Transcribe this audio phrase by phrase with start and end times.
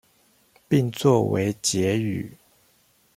[0.67, 2.31] 並做為結語